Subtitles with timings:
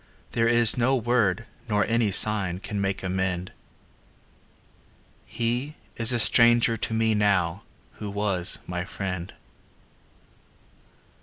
[0.31, 3.51] There is no word nor any sign Can make amend
[5.27, 7.61] He is a stranger to me now
[7.99, 9.31] Who was my friend.